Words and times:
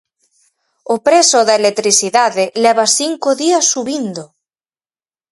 O 0.93 0.95
prezo 1.07 1.39
da 1.47 1.57
electricidade 1.61 2.43
leva 2.63 2.85
cinco 2.99 3.29
días 3.41 3.65
subindo. 3.73 4.23